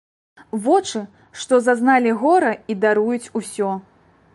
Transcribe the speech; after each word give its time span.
Вочы, 0.67 1.01
што 1.41 1.61
зазналі 1.67 2.17
гора 2.25 2.51
і 2.75 2.79
даруюць 2.87 3.25
за 3.29 3.33
ўсё. 3.45 3.71